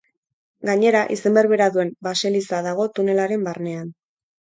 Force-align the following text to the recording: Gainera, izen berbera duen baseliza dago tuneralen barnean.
Gainera, 0.69 1.01
izen 1.17 1.37
berbera 1.39 1.69
duen 1.77 1.93
baseliza 2.09 2.65
dago 2.71 2.91
tuneralen 2.99 3.51
barnean. 3.53 3.97